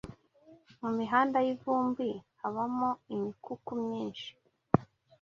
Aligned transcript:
mu 0.81 0.89
mihanda 0.97 1.37
y’ivumbi 1.45 2.09
habamo 2.39 2.89
imikuku 3.13 3.69
myinshi 3.83 4.29